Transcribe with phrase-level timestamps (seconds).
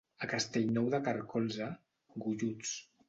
[0.27, 1.67] A Castellnou de Carcolze,
[2.25, 2.73] golluts.